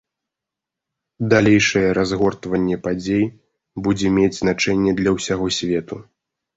[1.33, 3.25] Далейшае разгортванне падзей
[3.85, 5.95] будзе мець значэнне для ўсяго свету.